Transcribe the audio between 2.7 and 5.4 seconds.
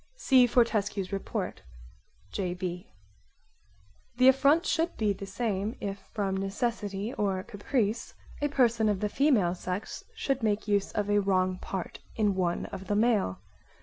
[i.e., 187b, in "Notes." Ed.]) The affront should be the